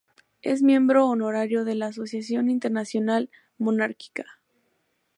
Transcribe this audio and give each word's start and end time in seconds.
Es 0.41 0.63
miembro 0.63 1.05
honorario 1.07 1.63
de 1.63 1.75
la 1.75 1.85
Asociación 1.85 2.49
Internacional 2.49 3.29
Monárquica. 3.59 4.25